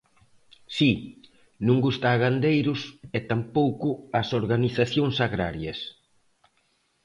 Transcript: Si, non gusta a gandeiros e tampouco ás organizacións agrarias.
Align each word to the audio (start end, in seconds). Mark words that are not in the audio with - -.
Si, 0.77 0.91
non 1.65 1.77
gusta 1.85 2.07
a 2.11 2.19
gandeiros 2.23 2.81
e 3.17 3.19
tampouco 3.29 3.89
ás 4.19 4.29
organizacións 4.41 5.15
agrarias. 5.27 5.79